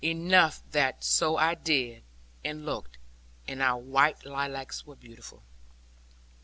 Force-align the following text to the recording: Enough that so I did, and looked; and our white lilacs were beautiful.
Enough 0.03 0.63
that 0.71 1.03
so 1.03 1.37
I 1.37 1.53
did, 1.53 2.01
and 2.43 2.65
looked; 2.65 2.97
and 3.47 3.61
our 3.61 3.77
white 3.79 4.25
lilacs 4.25 4.83
were 4.83 4.95
beautiful. 4.95 5.43